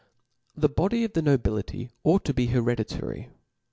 / 0.31 0.55
The 0.57 0.67
body 0.67 1.03
of 1.03 1.13
the 1.13 1.21
nobility 1.21 1.91
ought 2.03 2.25
to 2.25 2.33
be 2.33 2.47
heredita 2.47 3.03
ry. 3.07 3.29